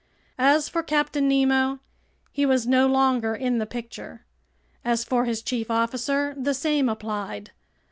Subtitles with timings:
[0.39, 1.79] As for Captain Nemo,
[2.31, 4.25] he was no longer in the picture.
[4.83, 7.51] As for his chief officer, the same applied.